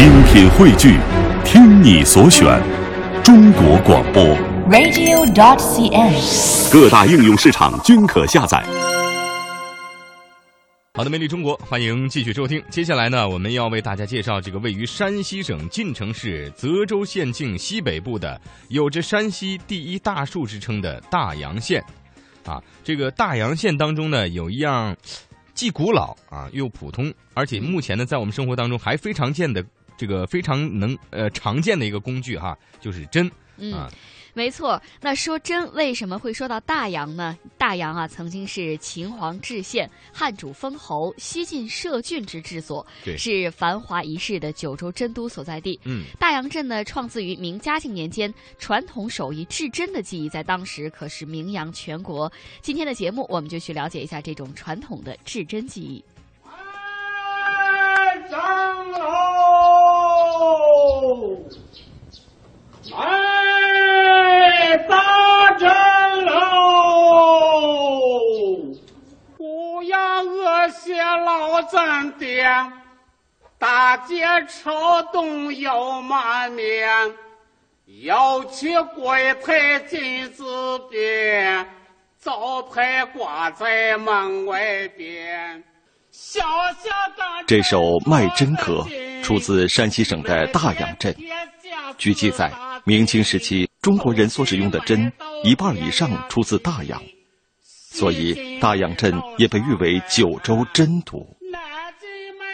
[0.00, 0.98] 精品汇聚，
[1.44, 2.58] 听你所选，
[3.22, 4.24] 中国广播。
[4.70, 6.72] radio.dot.cn，。
[6.72, 8.64] 各大应用市场均可下载。
[10.94, 12.62] 好的，魅力中国，欢迎继续收听。
[12.70, 21.84] 接下来呢，我们要为大家介绍这个位于山西省晋城市泽州县境西北部的，有着山西第一大树之称的大洋县。
[22.46, 24.96] 啊，这个大洋县当中呢，有一样
[25.52, 29.62] 既古老啊又普通，而且目前呢，在我们生活当中还非常见的
[30.00, 33.86] 这个非常能呃常见的一个工具哈，就是针嗯啊。，
[34.32, 34.80] 没错。
[34.98, 37.36] 那说针为什么会说到大洋呢？
[37.58, 45.78] 大洋啊，曾经是秦皇治县、汉主封侯、西晋设郡之治所，对是繁华一世的九州真都所在地。
[45.84, 52.32] 嗯，大洋镇呢，创自于明嘉靖年间，传统手艺制针的技艺在当时可是名扬全国。
[52.62, 56.02] 今天的节目，我们就去了解一下这种传统的制针技艺。
[56.46, 58.98] 哎，张喽！
[62.92, 65.68] 哎，打针
[66.24, 66.32] 喽！
[69.36, 72.44] 不要恶些老咱爹，
[74.40, 74.70] 大街抽
[75.12, 76.88] 动又满面，
[78.02, 80.44] 要去柜台金字
[80.90, 81.66] 边，
[82.18, 85.62] 招牌挂在门外边。
[86.10, 86.40] 小
[86.82, 87.78] 小的这首
[88.10, 88.84] 《卖针歌》
[89.22, 91.14] 出自山西省的大洋镇。
[91.98, 92.50] 据记载，
[92.84, 95.12] 明清时期中国人所使用的针
[95.44, 97.00] 一半以上出自大洋，
[97.62, 101.18] 所以大洋镇也被誉为九州针都。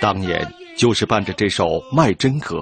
[0.00, 2.56] 当年就是伴着这首《卖针歌》，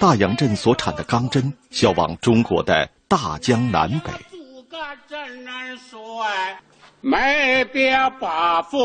[0.00, 4.10] 大洋镇所产的钢针销往中国的大江南北。
[4.30, 4.76] 诸葛
[5.08, 6.58] 真人帅，
[7.00, 8.76] 没别把府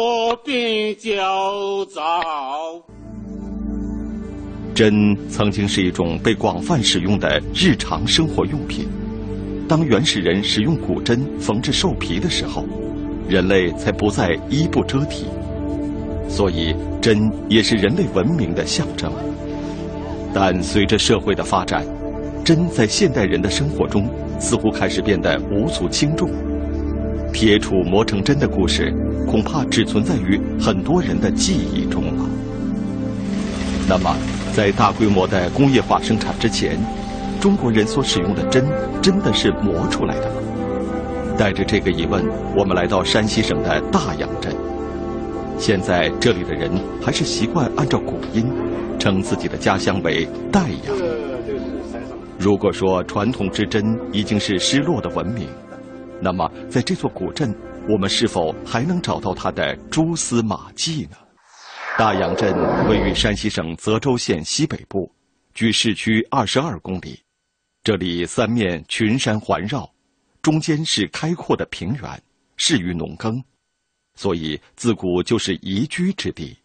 [0.45, 2.01] 并就走。
[4.75, 8.87] 针曾经是一种被广泛使用的日常生活用品。
[9.67, 12.63] 当原始人使用骨针缝制兽皮的时候，
[13.27, 15.25] 人类才不再衣不遮体，
[16.31, 19.11] 所以针也是人类文明的象征。
[20.33, 21.85] 但随着社会的发展，
[22.41, 24.09] 针在现代人的生活中
[24.39, 26.29] 似乎开始变得无足轻重。
[27.33, 28.93] 铁杵磨成针的故事，
[29.27, 32.25] 恐怕只存在于很多人的记忆中了。
[33.89, 34.15] 那么，
[34.53, 36.79] 在大规模的工业化生产之前，
[37.41, 38.65] 中国人所使用的针
[39.01, 40.35] 真的是磨出来的吗？
[41.37, 42.23] 带着这个疑问，
[42.55, 44.55] 我们来到山西省的大洋镇。
[45.61, 48.51] 现在这里的人还是习惯按照古音，
[48.97, 50.95] 称自己的家乡为岱阳。
[52.39, 55.47] 如果说传统之真已经是失落的文明，
[56.19, 57.55] 那么在这座古镇，
[57.87, 61.17] 我们是否还能找到它的蛛丝马迹呢？
[61.95, 62.51] 大洋镇
[62.89, 65.13] 位于山西省泽州县西北部，
[65.53, 67.19] 距市区二十二公里。
[67.83, 69.87] 这里三面群山环绕，
[70.41, 72.19] 中间是开阔的平原，
[72.57, 73.43] 适于农耕，
[74.15, 76.57] 所以自古就是宜居之地。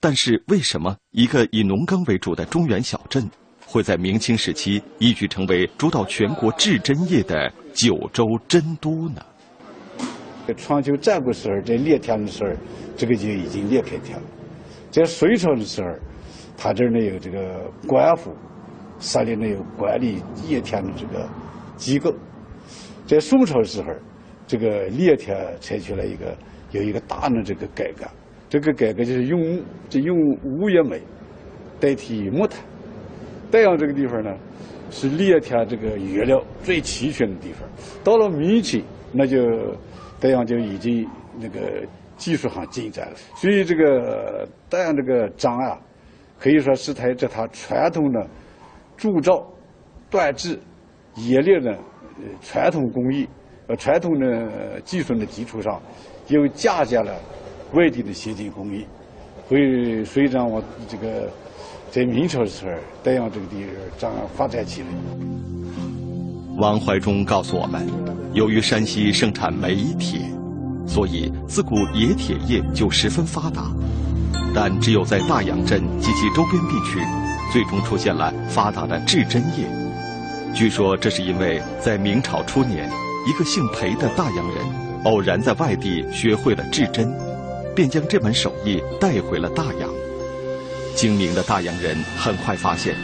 [0.00, 3.26] 但是，为什么一个以农耕为主的中原小镇，
[3.64, 9.22] 会在明清时期一举成为主导全国制针业的九州针都呢？
[10.58, 12.50] 春秋战国时候，在猎田的时候，
[12.98, 14.22] 这个就已经裂开天了。
[14.90, 15.88] 在隋朝的时候，
[16.54, 18.36] 他这儿呢有这个官府，
[19.00, 21.26] 设立呢有管理猎田的这个
[21.78, 22.14] 机构。
[23.06, 23.88] 在宋朝的时候，
[24.46, 26.36] 这个猎田采取了一个
[26.74, 28.04] 有一个大的这个改革，
[28.48, 31.00] 这个改革就是用就用乌叶煤
[31.80, 32.60] 代替木炭。
[33.50, 34.36] 德阳这个地方呢，
[34.90, 37.68] 是猎田这个原料最齐全的地方。
[38.02, 38.82] 到了明清，
[39.12, 39.38] 那就
[40.18, 41.08] 德阳就已经
[41.38, 41.86] 那个
[42.16, 43.16] 技术上进展了。
[43.36, 45.78] 所以这个德阳这个章啊，
[46.40, 48.26] 可以说是它这它传统的
[48.96, 49.46] 铸造、
[50.10, 50.58] 锻制、
[51.18, 51.78] 冶炼的
[52.40, 53.28] 传统工艺、
[53.68, 55.80] 呃传统的技术的基础上，
[56.28, 57.14] 又嫁接了
[57.72, 58.86] 外地的先进工艺，
[59.48, 61.28] 会随着我这个。
[61.90, 62.72] 在明朝的时候，
[63.04, 64.88] 岱阳这个地方这样发展起来。
[66.56, 67.86] 王怀忠告诉我们，
[68.32, 70.18] 由于山西盛产煤铁，
[70.88, 73.70] 所以自古冶铁业就十分发达。
[74.52, 76.98] 但只有在大洋镇及其周边地区，
[77.52, 79.64] 最终出现了发达的制针业。
[80.52, 82.90] 据说这是因为在明朝初年，
[83.24, 84.56] 一个姓裴的大洋人
[85.04, 87.14] 偶然在外地学会了制针，
[87.74, 89.90] 便将这门手艺带回了大洋。
[90.94, 92.94] 精明的大洋人很快发现，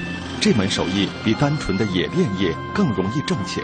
[0.41, 3.63] 这门手艺比单纯的冶炼业更容易挣钱，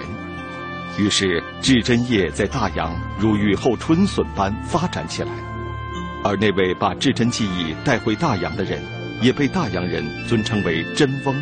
[0.98, 5.30] 于是制针业在大洋如雨后春笋般发展起来。
[6.22, 8.82] 而那位把制针技艺带回大洋的人，
[9.22, 11.34] 也被大洋人尊称为真翁。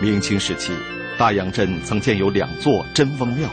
[0.00, 0.72] 明清时期，
[1.18, 3.48] 大洋镇曾建有两座真翁庙，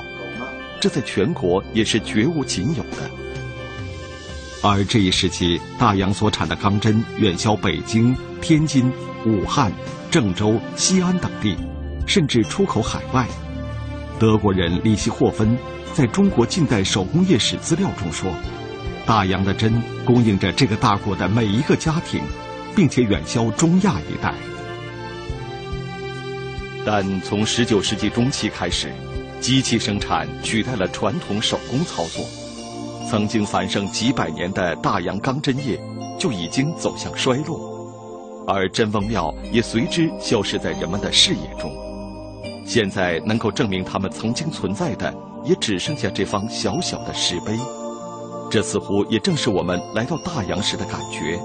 [0.79, 3.09] 这在全国也是绝无仅有的。
[4.63, 8.91] 而这一时期，大洋所产的钢针远销北京、天津、
[9.25, 9.71] 武汉、
[10.09, 11.55] 郑州、西安等地，
[12.05, 13.27] 甚至出口海外。
[14.19, 15.55] 德国人里希霍芬
[15.93, 18.33] 在中国近代手工业史资料中说
[19.05, 22.21] ：“大洋的针供应着这个大国的每一个家庭，
[22.75, 24.33] 并且远销中亚一带。”
[26.83, 28.91] 但从19世纪中期开始，
[29.39, 32.25] 机器生产取代了传统手工操作。
[33.09, 35.79] 曾经繁盛几百年的大洋钢针业
[36.19, 37.57] 就已经走向衰落，
[38.45, 41.71] 而真翁庙也随之消失在人们的视野中。
[42.65, 45.13] 现在能够证明他们曾经存在的，
[45.45, 47.57] 也只剩下这方小小的石碑。
[48.51, 51.39] 这似乎也正是我们来到大洋时的感觉。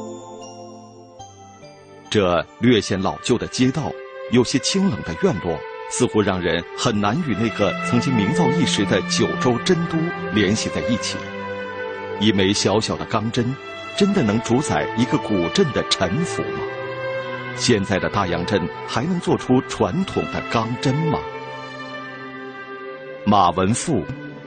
[2.10, 3.92] 这略显老旧的街道，
[4.32, 5.56] 有些清冷的院落，
[5.90, 9.98] 似乎让人很难与那个曾经名噪一时的九州真都
[10.32, 11.18] 联系在一起。
[12.20, 13.54] 一枚小小的钢针，
[13.96, 16.60] 真的能主宰一个古镇的沉浮吗？
[17.56, 21.18] 现在的大洋镇还能做出传统的钢针吗？
[23.26, 24.02] 马文富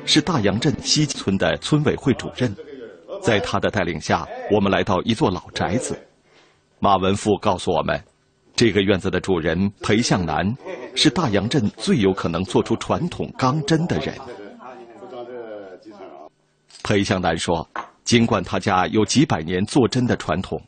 [0.06, 2.54] 是大洋镇西村的村委会主任，
[3.22, 5.98] 在他的带领下，我们来到一座老宅子。
[6.80, 8.04] 马文富告诉我们，
[8.56, 10.56] 这个院子的主人裴向南
[10.96, 14.16] 是大洋镇最有可能做出传统钢针的人。
[16.84, 17.68] 裴向南说
[18.06, 20.62] ：“尽管他家有几百年做针的传统，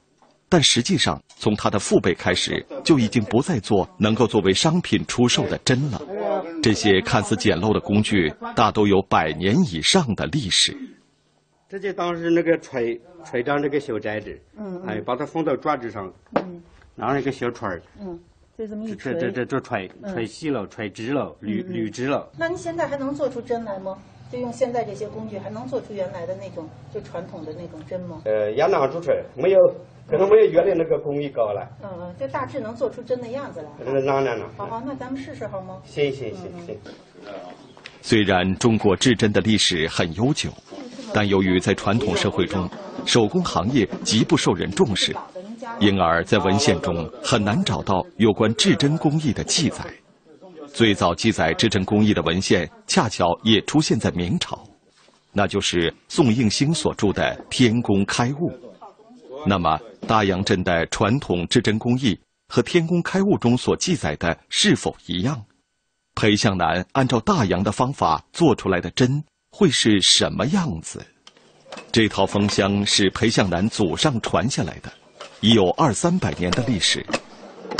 [0.49, 6.01] 但实际上从他的父辈开始就已经不再做能够作为商品出售的针了。
[6.61, 10.75] 这些看似简陋的工具，大都有百年以上的历史。
[11.69, 16.61] 这就当时那个锤锤张这个小摘子，嗯哎，把它放到爪子上，嗯
[16.97, 18.19] 拿一个小锤儿，嗯，
[18.57, 19.13] 就这么一这锤。
[19.13, 22.27] 这这这锤嗯锤细了，锤直了，捋捋直了。
[22.37, 23.95] 那您现在还能做出针来吗？
[24.31, 28.21] 就用现在这些工具，还能做出原来的那种就传统的那种针吗？
[28.25, 29.59] 呃，也拿出锤，没有，
[30.09, 31.65] 可能没有原来那个工艺高了。
[31.81, 33.69] 嗯嗯，就大致能做出针的样子来。
[33.85, 34.49] 那个拿来了。
[34.57, 35.77] 好好，那咱们试试好吗？
[35.85, 36.77] 行行行行。
[38.01, 40.49] 虽然中国制针的历史很悠久，
[41.13, 42.69] 但由于在传统社会中，
[43.05, 45.15] 手工行业极不受人重视，
[45.79, 49.85] 因而在文献中很难找到有关制针工艺的记载。
[50.73, 54.63] 最早记载制针工艺的文献，恰巧也出现在明朝，
[55.31, 58.51] 那就是宋应星所著的《天工开物》。
[59.45, 62.19] 那么，大洋镇的传统制针工艺
[62.49, 65.43] 和《天工开物》中所记载的是否一样？
[66.15, 71.05] 裴向南按照大洋的方法做出来的针会是什么样子？
[71.91, 74.91] 这套封箱是裴向南祖上传下来的，
[75.41, 77.05] 已有二三百年的历史。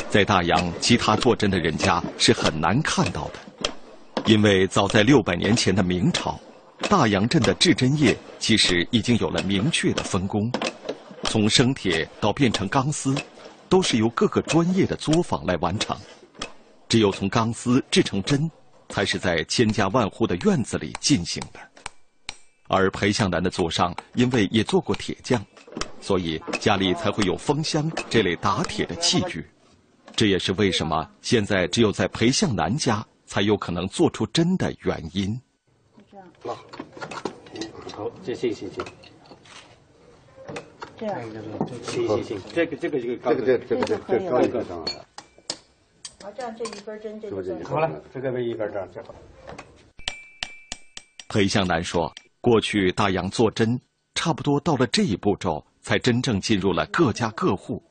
[0.10, 6.40] 在大洋，其他做针的人家是很难看到的，因为早在六百年前的明朝，
[6.90, 10.52] 大洋镇的制针业其实已经有了明确的分工，
[11.24, 13.16] 从生铁到变成钢丝，
[13.68, 15.96] 都是由各个专业的作坊来完成。
[16.88, 18.50] 只有从钢丝制成针，
[18.90, 21.60] 才是在千家万户的院子里进行的。
[22.70, 25.46] 而裴向南的祖上因为也做过铁匠，
[26.08, 29.46] 所以家里才会有风箱这类打铁的器具。
[30.16, 35.38] 这也是为什么现在只有在裴向南家才有可能做出针的原因。
[36.42, 36.56] 好，
[37.94, 38.86] 好，这行行行，
[40.98, 41.20] 这样，
[41.84, 45.06] 行行行，这个这个这个这个这这个这这高一个上来了，
[46.24, 49.14] 好，这样这一根针这就算好了，这个为一根这样就好。
[51.28, 52.10] 裴向南说
[52.40, 53.78] ：“过去大洋做针，
[54.16, 57.82] 差不多到了这一步骤，才真正进入了各家各户，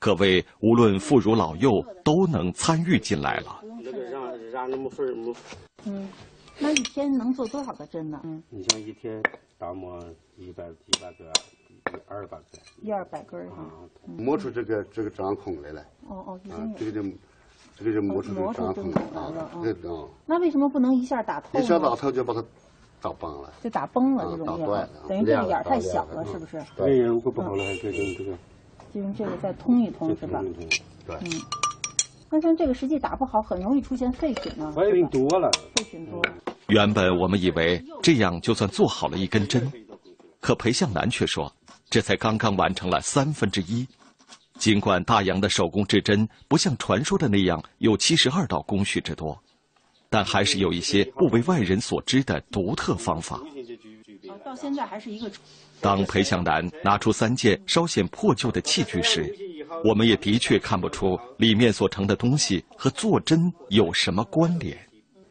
[0.00, 3.62] 可谓无论妇孺老幼都能参与进来了。
[3.80, 5.32] 那个让让那么份儿么？
[5.84, 6.08] 嗯，
[6.58, 8.20] 那一天能做多少个针呢？
[8.24, 9.22] 嗯，你像一天
[9.56, 10.04] 打磨
[10.36, 11.26] 一百一百个，
[11.92, 12.44] 一二百个。
[12.82, 13.64] 一二百根儿哈。
[14.04, 16.40] 磨出这个这个掌孔来了，哦哦。
[16.76, 17.08] 这个就
[17.76, 21.64] 这个就磨出这个掌孔磨出来了啊那为什么不能一下打透呢？
[21.64, 22.44] 一下打透就把它
[23.00, 24.88] 打崩了，就打崩了，啊就容易了打断了。
[25.08, 26.62] 等于这个眼儿太小了，是不是？
[26.76, 28.38] 这个如果不好了，就用这个
[28.92, 30.42] 就用这个再通一通，是吧？
[31.06, 31.16] 对，
[32.30, 34.72] 那像这个实际打不好，很容易出现废品呢。
[34.72, 36.22] 废品多了，废品多。
[36.66, 39.70] 原本我们以为这样就算做好了一根针，
[40.40, 41.50] 可裴向南却说，
[41.88, 43.86] 这才刚刚完成了三分之一。
[44.58, 49.40] 尽管大洋的手工制针不像传说的那样有七十二道工序之多，
[50.10, 53.36] 但还是有一些不为外人所知的独特方法。
[54.28, 55.30] 啊，到现在还是一个。
[55.80, 59.32] 当裴向南拿出三件稍显破旧的器具时，
[59.84, 64.76] 我们也的确看不出里面所盛的东西和做针有什么关联。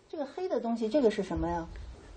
[0.08, 1.68] 这个黑的东西，这个是什么呀？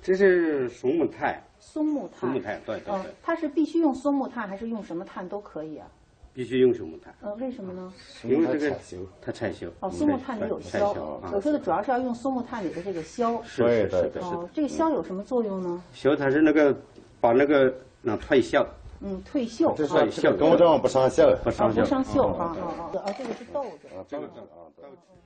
[0.02, 1.42] 这是松木炭。
[1.58, 2.20] 松木炭。
[2.20, 3.14] 松木炭，对对对。
[3.22, 5.88] 它是必须用松木炭，还是用什么炭都可以啊？
[6.32, 7.14] 必须用松木炭。
[7.20, 7.92] 呃，为什么呢？
[8.24, 8.76] 因为这个
[9.20, 9.68] 它产锈。
[9.80, 10.92] 哦，松木炭里有硝。
[11.32, 13.42] 我说的主要是要用松木炭里的这个硝。
[13.42, 14.20] 是是是的。
[14.22, 15.82] 哦，这个硝有什么作用呢？
[15.92, 16.74] 硝它是那个
[17.20, 18.64] 把那个那退锈。
[19.00, 19.74] 嗯，退锈。
[19.74, 21.80] 这是锈，高正不上锈，不上锈。
[21.80, 22.82] 不上锈啊啊啊！
[23.04, 23.88] 啊，这个是豆子。
[23.88, 24.46] 啊，这个是啊
[24.76, 25.10] 豆子。